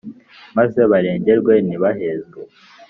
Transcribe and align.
maze 0.57 0.79
barengerwe 0.91 1.53
ntibahezwe, 1.65 2.39